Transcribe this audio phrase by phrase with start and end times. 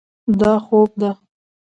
[0.39, 1.11] دا خوب ده.